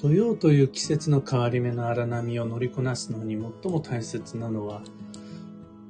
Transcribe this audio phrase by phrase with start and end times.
[0.00, 4.80] 土曜という季節の変わり目の荒波を乗りこなすのに最も大切なのは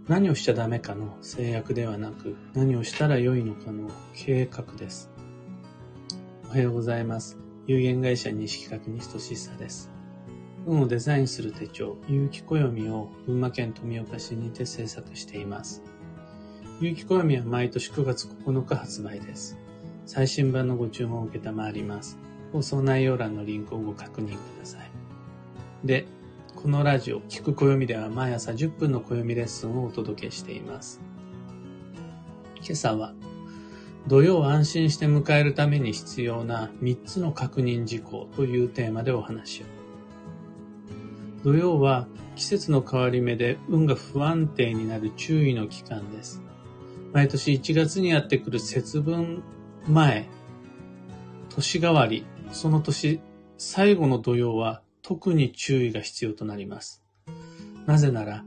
[0.09, 5.11] 何をしちゃダメかの制約ではなく何をしたらよいのかの計画です。
[6.45, 7.38] おはようございます。
[7.69, 9.92] 有限会社西企画西俊久です。
[10.67, 15.85] 運をデザインする手帳、有機暦を群馬県富岡市にて制作しています。
[16.80, 19.56] 有機暦は毎年9月9日発売です。
[20.05, 22.19] 最新版のご注文を受けたまわります。
[22.52, 24.91] 放送内容欄のリンクをご確認ください。
[25.84, 26.06] で、
[26.56, 31.00] このラジオ、聞く暦では毎朝10分の暦レッスンをお届けしています。
[32.56, 33.14] 今朝は、
[34.06, 39.64] 土曜を安心して迎えるために必要な3つの確認事項というテーマでお話を。
[41.44, 46.42] 土曜は季節の変わり目で運が不安定になる注意の期間です。
[47.12, 49.42] 毎年1月にやってくる節分
[49.86, 50.28] 前、
[51.48, 53.20] 年替わり、その年
[53.59, 57.02] 最後の土曜は特に注意が必要となります。
[57.86, 58.44] なぜなら、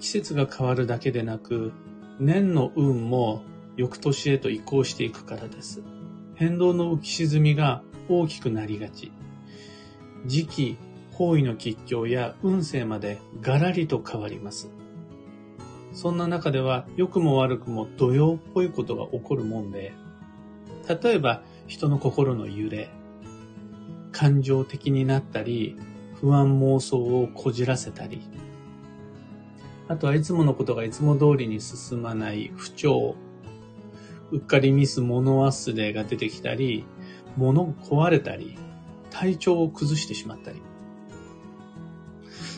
[0.00, 1.72] 季節が変わるだけでなく、
[2.20, 3.42] 年の運も
[3.76, 5.82] 翌年へと移行していくからです。
[6.34, 9.12] 変動の浮き沈みが大きくなりがち。
[10.26, 10.78] 時期、
[11.12, 14.70] 方位の吉凶や運勢までガラリと変わります。
[15.92, 19.92] そんな中では良くも悪くも土曜っぽいことが起こるもんで、
[21.02, 22.90] 例えば人の心の揺れ、
[24.12, 25.76] 感情的になったり、
[26.20, 28.22] 不安妄想をこじらせたり、
[29.88, 33.16] あとはいつものことがいつも通りに進まない不調、
[34.30, 36.86] うっかりミス物忘れが出てきたり、
[37.36, 38.56] 物壊れたり、
[39.10, 40.62] 体調を崩してしまったり。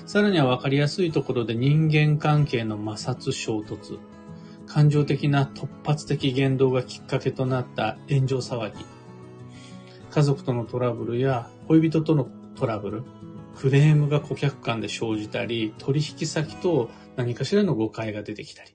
[0.07, 3.99] さらには分かりやすいところで人間関係の摩擦衝突、
[4.67, 8.85] 感情的な突発的言動がきっかけとなった炎上騒ぎ、
[10.17, 13.03] 家族とのトラブルや恋人とのトラブル、
[13.55, 18.75] クレームが顧客間で生じたり、取引先と何かしらの誤解が出てきたり。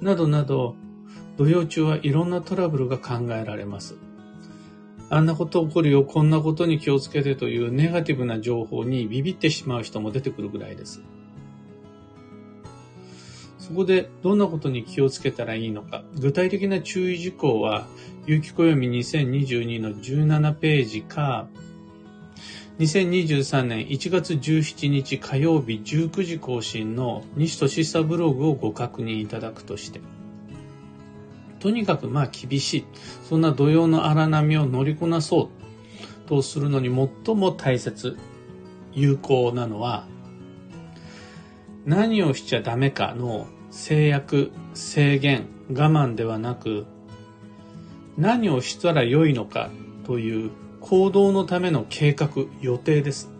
[0.00, 0.74] などなど、
[1.36, 3.94] 土曜中はいろんなトラブルが考えられます。
[5.08, 11.00] あんなこと起こるよ、こんなことに気をつけてというネガティブな情報にビビってしまう人も出てくるぐらいです。
[13.66, 17.86] そこでどんなことに気をつけたらいいのか、具体的な注意事項は、
[18.26, 21.48] 有機暦2022の17ページか、
[22.78, 30.02] 2023年1月17日火曜日19時更新の西俊久ブログをご確認いただくとして、
[31.58, 32.84] とにかくまあ厳しい。
[33.26, 35.44] そんな土曜の荒波を乗りこなそ
[36.24, 36.28] う。
[36.28, 38.18] とするのに最も大切、
[38.92, 40.06] 有効なのは、
[41.86, 46.86] 何をしちゃダメかの制約、制限、我慢ではなく、
[48.16, 49.68] 何をしたらよいのか
[50.06, 52.30] という行動のための計画、
[52.60, 53.30] 予定です。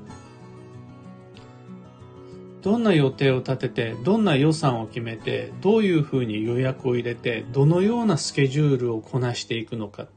[2.63, 10.09] どんな予定を立てて、どんな予算を決めて、どういうふうに予約を入れて、どのようなスケジュールをこなしていくのか。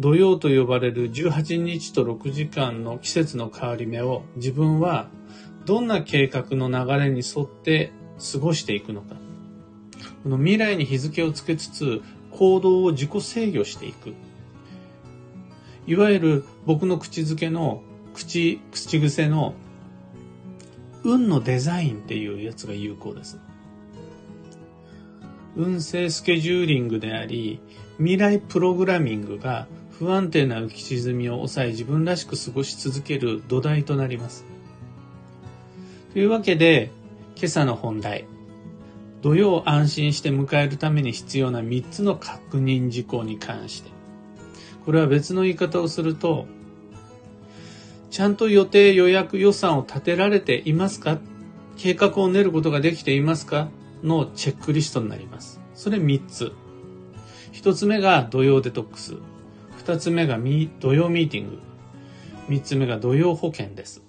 [0.00, 5.08] 土曜と呼ばれる18日と6時間の季節の変わり目を自分は
[5.66, 9.16] どんな計画の流れに沿って過ごしていくのか。
[10.22, 14.14] この未来に日付をつけつつ行動を自己制御していく。
[15.86, 17.82] いわゆる僕の口づけの
[18.14, 19.54] 口、口癖の
[21.04, 23.38] 運のデザインっていうやつが有効です。
[25.56, 27.60] 運勢スケジューリングであり、
[27.98, 29.66] 未来プログラミングが
[29.98, 34.44] 不安定な浮き沈みを抑え自分らしく過ごし続ける土台となります。
[36.12, 36.90] というわけで、
[37.36, 38.26] 今朝の本題。
[39.20, 43.90] 土曜を安心して迎えるために必要な3つの確認事項に関して。
[44.84, 46.46] これは別の言い方をすると、
[48.10, 51.18] ちゃんと予定、予約、予算を立てられていますか？
[51.76, 53.68] 計画を練ることができていますか？
[54.02, 55.60] のチェックリストになります。
[55.74, 56.52] それ3つ。
[57.52, 59.14] 1つ目が土曜デトックス。
[59.84, 60.36] 2つ目が
[60.80, 61.58] 土曜ミーティング。
[62.48, 64.02] 3つ目が土曜保険です。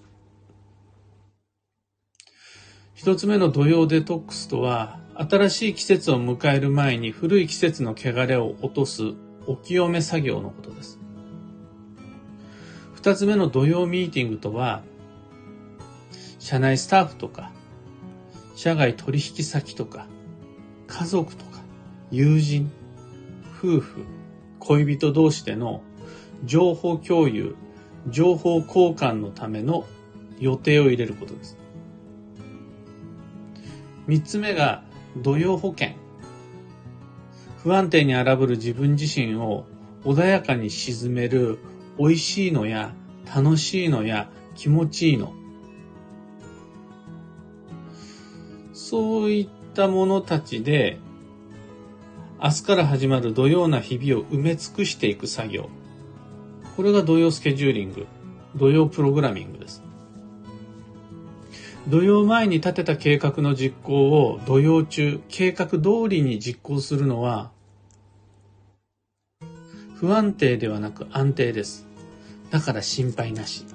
[3.03, 9.03] 一つ目の土曜デトックスとは、新しい季節を迎える前に古い季節の汚れを落とす
[9.45, 11.01] お清め作業のことです。
[12.93, 14.83] 二つ目の土曜ミーティングとは、
[16.39, 17.51] 社内スタッフとか、
[18.55, 20.07] 社外取引先とか、
[20.87, 21.59] 家族とか、
[22.09, 22.71] 友人、
[23.57, 24.05] 夫婦、
[24.59, 25.83] 恋人同士での
[26.45, 27.57] 情報共有、
[28.07, 29.85] 情報交換のための
[30.39, 31.57] 予定を入れることです。
[34.07, 34.83] 三つ目が
[35.17, 35.95] 土曜保険。
[37.63, 39.65] 不安定に荒ぶる自分自身を
[40.03, 41.59] 穏やかに沈める
[41.97, 42.93] 美味しいのや
[43.33, 45.33] 楽しいのや気持ちいいの。
[48.73, 50.99] そういったものたちで
[52.41, 55.69] 明日から始まる土曜な日々を埋め尽くしていく作業。
[56.75, 58.07] これが土曜スケジューリング、
[58.55, 59.82] 土曜プログラミングです。
[61.87, 67.51] 土曜前に立てた計画の実行を土曜中、計画通りに実行するのは、
[69.95, 71.85] 不安定ではなく安定です。
[72.51, 73.65] だから心配なし。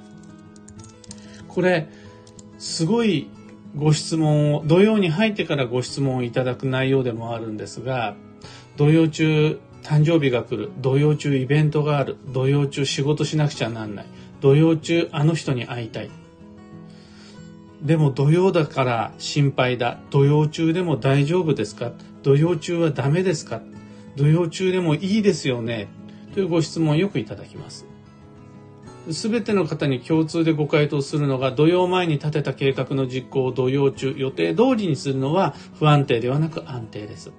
[1.49, 1.87] これ、
[2.59, 3.29] すごい
[3.77, 8.17] ご質問を、土曜に入ってからご質問をいただく内容でもあるんですが、
[8.79, 10.71] 土曜中誕生日が来る。
[10.79, 12.17] 土曜中イベントがある。
[12.29, 14.07] 土曜中仕事しなくちゃなんない。
[14.41, 16.11] 土曜中あの人に会いたい。
[17.83, 19.99] でも土曜だから心配だ。
[20.11, 21.93] 土曜中でも大丈夫ですか？
[22.23, 23.61] 土曜中はダメですか？
[24.17, 25.89] 土曜中でもいいですよね？
[26.35, 27.87] というご質問をよくいただきます。
[29.11, 37.33] すべての方に共通でご回答するのが土曜前に立てた計画の実行を土曜中予定通りにするのは不安定ではなく安定です。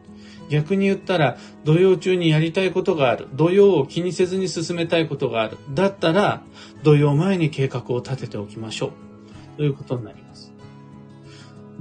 [0.50, 3.28] 逆に言ったら、土曜中にやりたいことがある。
[3.34, 5.58] 土曜を気にせずに進めたいことがある。
[5.76, 6.42] だったら、
[6.82, 9.09] 土曜前に計画を立てておきましょう。
[9.60, 10.54] ということになります。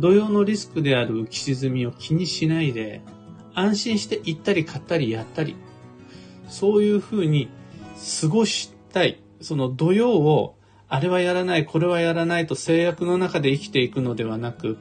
[0.01, 3.03] 土曜のリスクである浮き沈みを気にしないで、
[3.55, 5.55] 安心して行ったり買ったりやったり、
[6.49, 7.49] そういうふうに
[8.21, 9.23] 過ごしたい。
[9.41, 10.57] その土曜を、
[10.89, 14.77] あれはやらない、これはやらないと制約の中で生きていくのではなく、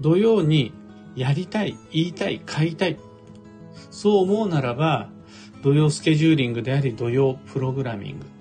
[0.00, 0.72] 土曜に
[1.14, 2.98] やりたい、言いたい、買いたい。
[3.92, 5.08] そう思うならば、
[5.62, 8.39] 土曜スケジューリングであり土曜プログラミング。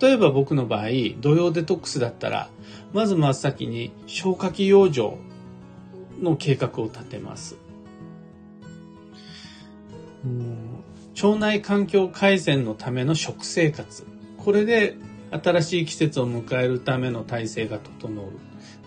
[0.00, 0.88] 例えば僕の場合、
[1.20, 2.50] 土曜デトックスだったら、
[2.92, 5.16] まず真っ先に消化器養生
[6.20, 7.56] の計画を立てます。
[11.22, 14.04] 腸内環境改善のための食生活。
[14.38, 14.96] これで
[15.30, 18.26] 新しい季節を迎えるための体制が整う。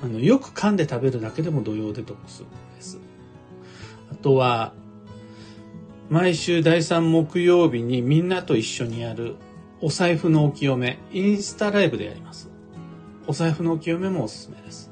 [0.03, 2.43] あの、よく噛んで食べるだけでも土曜デトックス
[2.75, 2.99] です。
[4.11, 4.73] あとは、
[6.09, 9.35] 毎週第3木曜日にみんなと一緒にやる
[9.81, 12.49] お財布のお清め、インスタライブでやります。
[13.27, 14.91] お財布のお清めもおすすめです。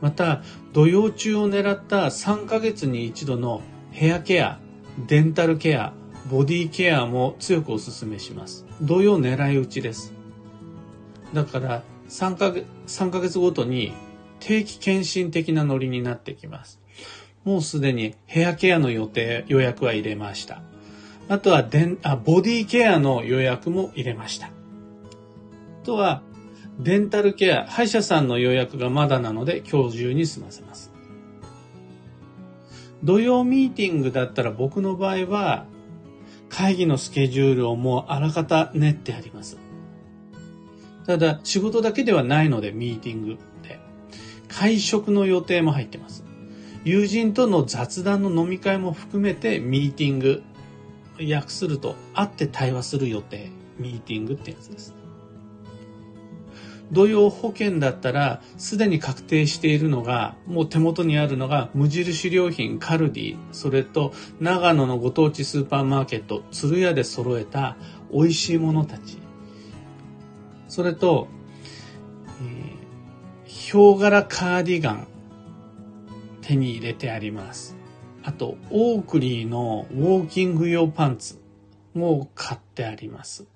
[0.00, 0.42] また、
[0.72, 4.58] 土曜中を狙った3ヶ月に一度のヘアケア、
[5.06, 5.92] デンタルケア、
[6.30, 8.64] ボディケアも強くお勧めします。
[8.80, 10.14] 土曜狙い撃ちです。
[11.34, 13.92] だから3ヶ月、3ヶ月ごとに
[14.40, 16.80] 定期検診的なノリになってきます。
[17.44, 20.62] もうすでにヘアケアの予定、予約は入れました。
[21.28, 24.48] あとはデンあ、ボディケアの予約も入れました。
[24.48, 24.50] あ
[25.84, 26.22] とは、
[26.78, 30.92] デンタルケア、歯医者さんの予約がまだなので今日中に済ませます。
[33.02, 35.66] 土曜ミーティングだったら僕の場合は、
[36.48, 39.58] 会議のスケジュールをもうあらかた練ってあります。
[41.06, 43.38] ただ、仕事だけではないので、ミーティング。
[44.54, 46.24] 会食の予定も入ってます。
[46.84, 50.44] 友人との雑談の飲み会も含めてミーティング、
[51.18, 54.94] 訳すると会って対話する予定、ミーティングってやつです。
[56.92, 67.76] 土曜保険だったら、すでに確定しているのが、もう手元にあるのが、無印良品カルディ、それと長野のご当地スーパーマーケット、鶴屋で揃えた
[68.12, 69.18] 美味しいものたち。
[70.68, 71.28] それと、
[72.42, 72.74] え
[73.44, 75.08] ヒョウ柄カーディガン
[76.42, 77.76] 手に入れてあります。
[78.24, 81.38] あと、オークリーのウォーキング用パンツ
[81.92, 83.46] も買ってあります。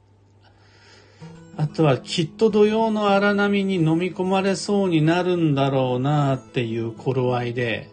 [1.56, 7.88] あとはきっと土曜の荒波に飲み込まれそうになるんだろうなっていう頃合いで、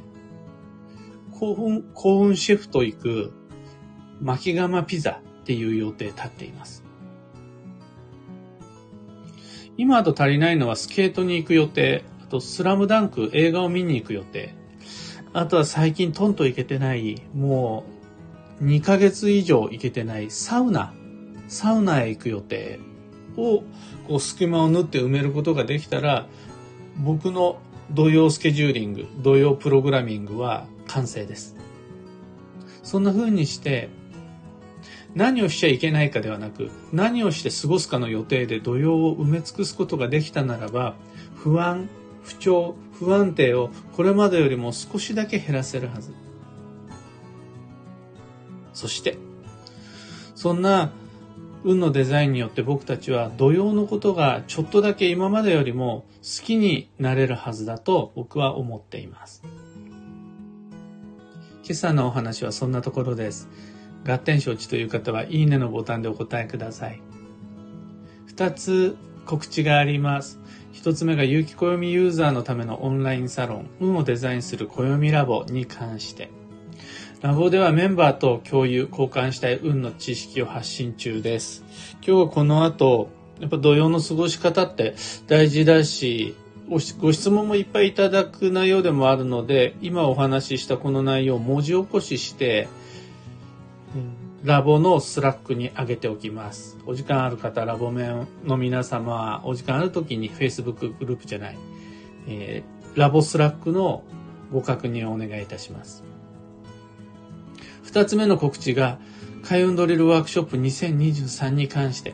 [1.31, 3.33] 幸運、幸運シェフと行く
[4.21, 6.83] 巻き釜ピザっていう予定立っています。
[9.77, 12.03] 今だと足りないのはスケートに行く予定。
[12.21, 14.53] あと、スラムダンク映画を見に行く予定。
[15.35, 17.83] あとは最近トンと行けてない、も
[18.61, 20.93] う2ヶ月以上行けてないサウナ、
[21.49, 22.79] サウナへ行く予定
[23.35, 23.63] を、
[24.07, 26.25] こう隙間を縫って埋めることができたら、
[27.03, 27.59] 僕の
[27.91, 31.57] 土曜スケジューリング、土曜プログラミングは完成です。
[32.81, 33.89] そんな風にして、
[35.15, 40.95] 何をしちゃいけないかではなく、何をして過ごすかの予定で土曜を埋め尽くすことができたならば、
[41.35, 41.89] 不安、
[42.25, 46.13] 不調、不安定をこれまでよりも少しだけ減らせるはず。
[48.73, 49.17] そして、
[50.33, 50.91] そんな
[51.63, 59.43] 運のデザインによって僕たちは土曜のことがちょっとだけ今までよりも好きになれるはずだと僕は思っています。
[61.63, 63.49] 今朝のお話はそんなところです。
[64.05, 67.01] 合点承知という方は、いいねのボタンでお答えください。
[68.27, 70.39] 二つ告知があります。
[70.75, 76.29] 一つ目が有機暦ユーザーのためのオンラインサロン、運をデザインする暦ラボに関して。
[77.21, 81.63] ラボではメンバーと共有、交換したい運の知識を発信中です。
[82.05, 84.95] 今日はこの後、やっぱ土曜の過ごし方って
[85.27, 86.35] 大事だし、
[86.67, 86.79] ご
[87.13, 92.67] 質問もいっぱいいただく内容でもあるので、今お話ししたこの内容を文字起こしして、
[94.45, 96.77] ラボの Slack に上げておきます。
[96.85, 101.57] お時間ある方、ラボメンの皆様は、お時間ある時に Facebook グループじゃない、
[102.27, 104.03] えー、ラボ Slack の
[104.53, 106.03] ご確認をお願いいたします。
[107.81, 108.99] 二つ目の告知が、
[109.41, 112.13] 開運ドリルワークショップ2023に関して、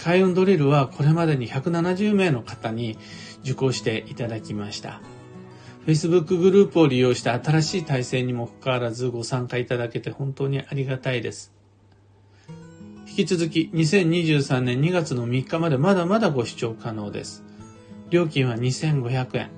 [0.00, 2.98] 開運ドリルはこれまでに170名の方に
[3.40, 5.00] 受講していただきました。
[5.86, 11.52] Facebook グループを利用した新しい体制にもかかわらずご参加いただけて本当にありがたいです。
[13.08, 17.44] 引き続き2023年2月の3日までまだまだご視聴可能です。
[18.10, 19.50] 料金は2500円。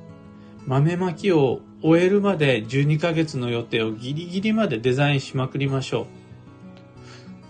[0.67, 6.07] 豆まきを終えるまで12ヶ月の予定をギリギリまでデザインしまくりましょう。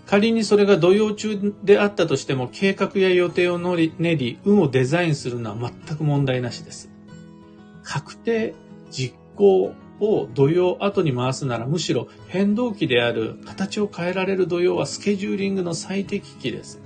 [0.06, 6.90] 仮にそれが土曜中であったとしても計画や予定を練り、運をデザインするのは全く問題なしです。
[7.84, 8.54] 確定、
[8.94, 16.80] 実行を土曜後に回すならむしろ変動期である形を変えられる土曜はスケジューリングの最適期です。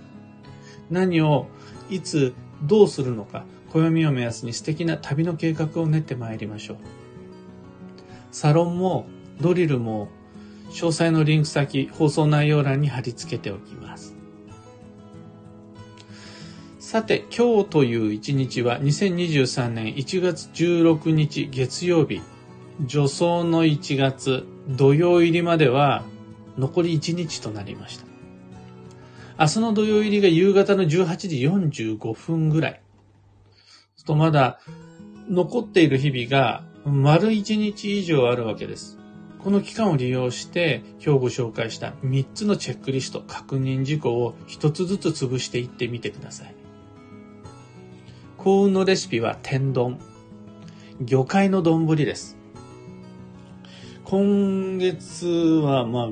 [0.90, 1.46] 何を
[1.90, 6.76] いつどうするのか、暦を目安に素敵な旅の計画を練ってまいりましょう。
[8.30, 9.06] サロンも
[9.40, 10.08] ドリルも
[10.70, 14.17] 詳細のリンク先、放送内容欄に貼り付けておきます。
[16.90, 22.22] さて、今日という一日は2023年1月16日月曜日、
[22.88, 26.02] 助走の1月土曜入りまでは
[26.56, 28.06] 残り1日となりました。
[29.38, 31.46] 明日の土曜入りが夕方の18時
[31.98, 32.80] 45分ぐらい。
[34.06, 34.58] とまだ
[35.28, 38.98] 残っている日々が丸1日以上あるわけです。
[39.40, 46.57] この期間を利用して今日ご紹介した3つのチェックリスト、確認事項を1つずつ潰していってみてください。
[48.38, 49.98] 幸運のレシピは天丼。
[51.00, 52.36] 魚介の丼です。
[54.04, 56.08] 今月はまあ、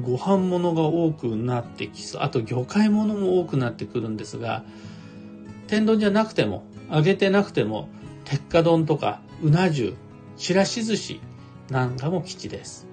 [0.00, 2.22] ご飯物が多くなってきそう。
[2.22, 4.64] あと魚介物も多くなってくるんですが、
[5.66, 7.88] 天丼じゃなくても、揚げてなくても、
[8.24, 9.94] 鉄火丼とか、うな重、
[10.36, 11.20] ちらし寿司、
[11.70, 12.86] なんかも吉です。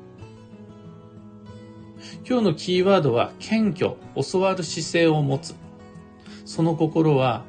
[2.27, 3.95] 今日のキーワードは謙虚、
[4.31, 5.53] 教わる姿勢を持つ。
[6.45, 7.45] その心は、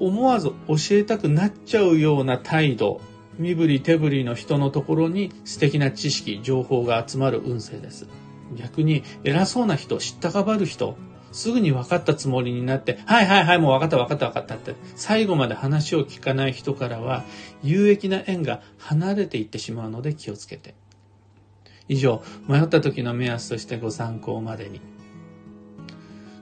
[0.00, 3.00] 思わず教えたくなっちゃうような態度、
[3.38, 8.06] 身振り手振りの人のところに素敵な知識、情報が集まる運勢です。
[8.56, 10.96] 逆に偉そうな人、知ったかばる人、
[11.32, 17.24] すぐに分かったつもりになって、はいはいはい、もう分かった分かった分かったって、最後まで話を聞かない人からは、
[17.62, 20.74] 有益な縁が離れていってしまうので気をつけて。
[21.88, 24.80] 以上、迷った時の目安としてご参考までに。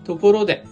[0.05, 0.65] ところで、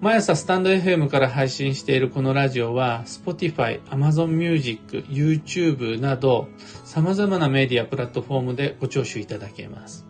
[0.00, 6.48] 毎朝スタンド FM から配信しているこのラジオは、Spotify、Amazon Music、YouTube など、
[6.86, 10.06] 様々なメディアプラットフォームでご聴取いただけます。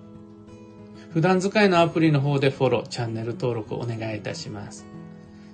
[1.12, 4.86] 普段使いのアプリの方でフォロー、チャンネル登録お願いいたします。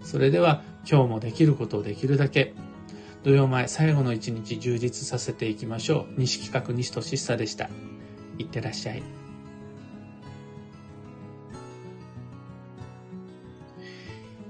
[0.03, 2.55] それでは今日もできることをできるだけ
[3.25, 6.21] 土曜前最後の一日充実させていきましょう。
[6.21, 7.71] 西企画西俊久でした。
[8.39, 9.26] いってらっしゃい。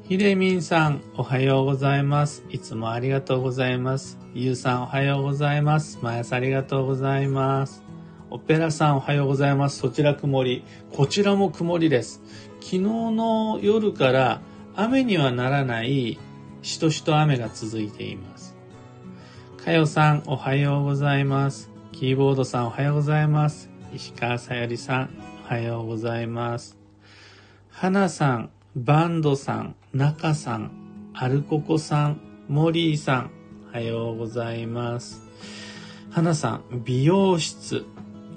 [0.09, 2.45] ひでみんさん、おはようございます。
[2.49, 4.21] いつもありがとうございます。
[4.35, 5.99] ゆうさん、おはようございます。
[6.01, 7.83] 毎朝ありがとうございます。
[8.31, 9.79] オペラさんおはようございます。
[9.79, 10.63] そちら曇り。
[10.93, 12.23] こちらも曇りです。
[12.61, 14.41] 昨日の夜から
[14.77, 16.21] 雨にはならない
[16.63, 18.55] しとしと雨が続いています。
[19.57, 21.69] かよさんおはようございます。
[21.91, 23.71] キーボードさんおはようございます。
[23.93, 25.11] 石川さゆりさん
[25.47, 26.79] おはようございます。
[27.71, 30.73] はなさん、バンドさん、中さん、
[31.15, 33.31] アルココさん、モリーさん
[33.71, 35.23] おはようございます。
[36.11, 37.87] はなさん、美容室、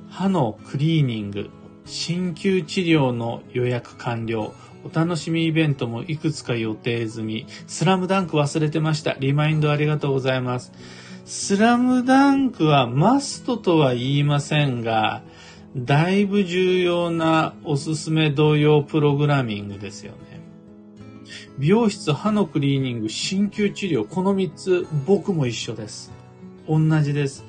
[0.09, 1.49] 歯のクリーニング、
[1.85, 4.53] 鍼灸治療の予約完了、
[4.85, 9.15] お楽しみイベントもいくつか予定済み、スラムダンク忘れてました。
[9.19, 10.71] リマインドありがとうございます。
[11.25, 15.23] スラムダンクはマストとは言いませんが、
[15.75, 20.28] だいぶ重要なおすすめ同様プログラミングですよね。
[21.59, 26.09] 美容室、歯のクリーニング、鍼灸治療、この3つ僕も一緒です。
[26.69, 27.43] 同じです。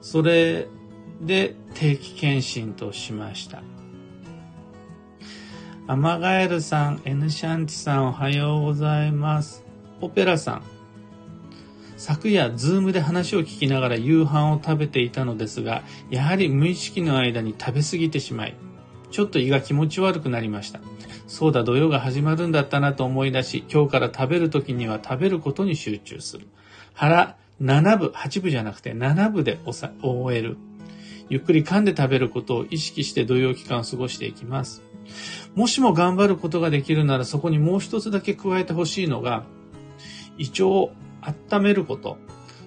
[0.00, 0.68] それ
[1.20, 3.62] で定期検診としました。
[5.86, 9.62] アマガエルさん、エヌシャンティさんおはようございます。
[10.00, 10.62] オペラさん、
[11.98, 18.54] 昨夜、 Zoom で話を聞きながら夕飯を食べていたのですが、やはり無意識の間に食べ過ぎてしまい、
[19.16, 20.80] ちょっと胃が気持ち悪くなりました。
[21.26, 26.46] そうだ、土曜が始まるんだったなと思い出し、今日から食べる時には食べることに集中する。
[26.92, 30.58] 腹、7部、8部じゃなくて7部で終える。
[31.30, 34.82] ゆっくり噛んで食べることを意識して土曜期間を過ごしていきます。
[35.54, 39.46] もしも頑張ることができるならそこにもう一つだけ加えてほしいのが、
[40.36, 40.92] 胃腸を
[41.22, 42.18] 温めること。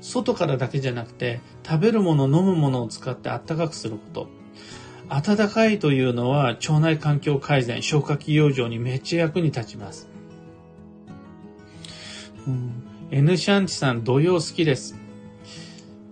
[0.01, 4.39] 外からだけじゃなくて、食べるもの、飲むものを使って温かくすること。
[5.09, 10.07] 暖かいというのは腸内環境改善、消化器養生にめっちゃ役に立ちます。
[12.47, 14.95] うん、N シャンチさん、土曜好きです。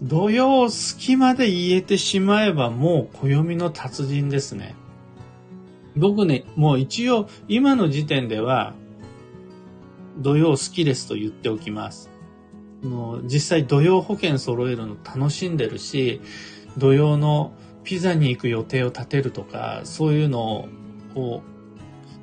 [0.02, 4.76] 土曜好きまで言えてしまえばもう暦の達人ですね。
[5.96, 8.74] 僕ね、もう一応今の時点では
[10.18, 12.10] 土曜好きですと言っておきます。
[12.84, 16.22] の実際土曜保険揃えるの楽しんでるし、
[16.78, 17.54] 土曜の
[17.88, 20.68] ピザに行く予定を立てるとか、そういうの
[21.16, 21.42] を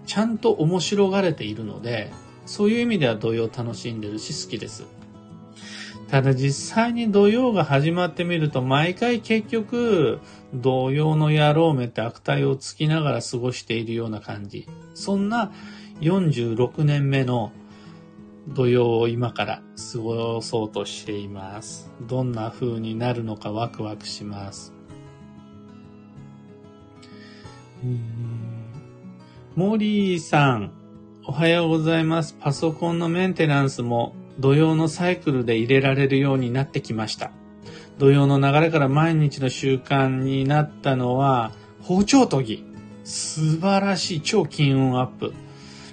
[0.04, 2.12] ちゃんと面白がれているので、
[2.44, 4.84] そういう意味では土曜楽しんでるし好きです。
[6.10, 10.20] ただ実際に土曜が始まってみると毎回結局
[10.52, 14.68] 土曜の野郎めって悪態をつきながら過ごしているような感じ。
[14.92, 15.50] そんな
[16.02, 17.52] 46年目の
[18.48, 19.62] 土曜を今から
[19.94, 21.90] 過ごそうとしています。
[22.02, 24.73] どんな風になるのかワクワクします。
[29.54, 30.72] モリーさん、
[31.26, 32.34] おはようございます。
[32.40, 37.30] パソコンのメンテナンスも土曜のサイクルで入れられるようになってきました。
[37.98, 42.64] 土曜の流れから毎日の習慣になったのは包丁研ぎ。
[43.04, 45.34] 素晴らしい超金運アップ。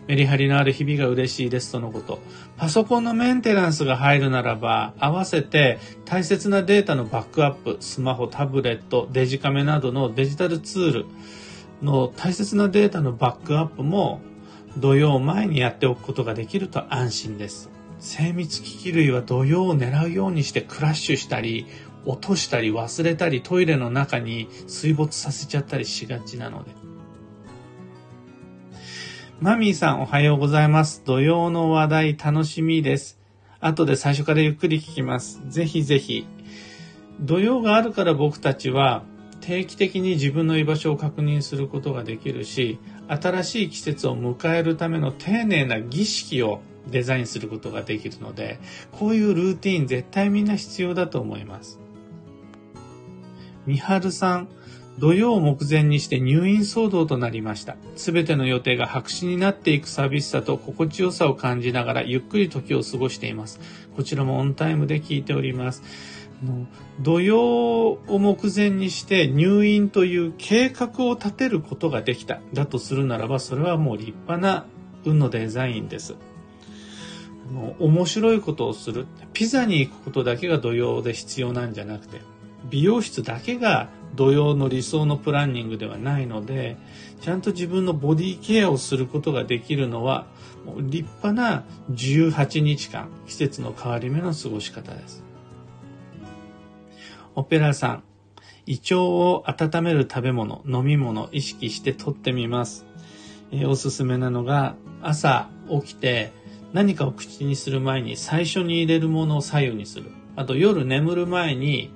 [0.08, 2.20] メリハリのある日々が嬉しいですとのこと。
[2.58, 11.06] パソコンのメンテナンスが入るならば、合わせて大切なデータのバックアップ、スマホ、タブレット、デジカメなどのデジタルツール
[11.82, 14.22] の大切なデータのバックアップも
[14.78, 17.70] 土曜前にやっておくことができると安心です。
[18.00, 21.68] 精密機器類は土曜を狙うようにしてクラッシュしたり、
[22.06, 26.72] 落としたり忘れたりトイレの中に水没させちゃったりしがちなので。
[29.40, 31.04] マミーさんおはようございます。
[31.06, 33.20] 土曜の話題楽しみです。
[33.60, 35.42] 後で最初からゆっくり聞きます。
[35.48, 36.26] ぜひぜひ。
[37.20, 39.04] 土曜があるから僕たちは
[39.42, 48.60] 定期的に自分の居場所を確認することができるし、新しい季節を迎えるための丁寧な儀式をデザインすることができるので、
[48.92, 51.80] こういうルーティン絶対みんな必要だと思います。
[53.66, 54.48] みはるさん、
[55.00, 57.76] 土曜を目前にして入院騒動となりました。
[57.96, 63.60] すべての予定が白紙になっていく寂しさと心地よさを感じながらゆっくり時を過ごしています。
[63.96, 65.82] こちらもオンタイムで聞いております。
[67.00, 72.40] 土曜を目前にして入院という計画を立てることができた。
[72.54, 74.66] だとするならば、それはもう立派な
[75.06, 76.16] 運のデザインです。
[77.80, 79.06] 面白いことをする。
[79.34, 82.22] ピザに行くことだけが土曜で必要なんじゃなくて、
[82.70, 86.78] 美容室だけが土曜の理想のプランニングではないので、
[87.22, 90.26] ちゃんと自分のボディケアをすることができるのは、
[90.78, 95.31] 立派な18日間、季節の変わり目の過ごし方です。
[97.34, 98.04] オペラさん、
[98.66, 102.86] 胃腸を温める食べ物、飲み物、意識してとってみます。
[103.52, 106.32] えー、おすすめなのが、朝起きて
[106.74, 110.12] 何かを口にする前に最初に入れるものを左右にする。
[110.36, 111.92] あと夜眠る前に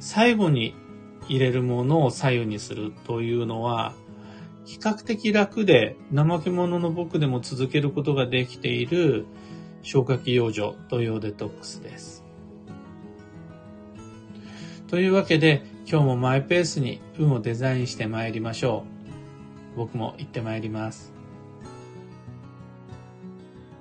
[0.00, 0.74] 最後に
[1.28, 3.94] 入れるものを左右にするというのは、
[4.64, 9.26] 比較的楽で怠け者の僕でも続けることができている
[9.82, 12.21] 消化器養生、土曜デトックスです。
[14.92, 18.84] というわけで、今日もマイペースに運をデザインして参りましょ
[19.74, 19.78] う。
[19.78, 21.11] 僕も行って参ります。